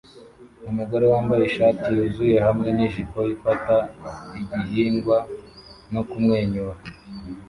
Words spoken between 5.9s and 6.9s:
no kumwenyura